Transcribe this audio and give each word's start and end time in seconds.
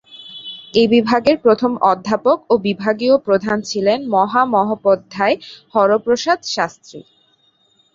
এ 0.73 0.83
বিভাগের 0.93 1.37
প্রথম 1.45 1.71
অধ্যাপক 1.91 2.37
ও 2.49 2.63
বিভাগীয় 2.67 3.15
প্রধান 3.27 3.57
ছিলেন 3.69 3.99
মহামহোপাধ্যায় 4.15 5.35
হরপ্রসাদ 5.73 6.39
শাস্ত্রী। 6.55 6.99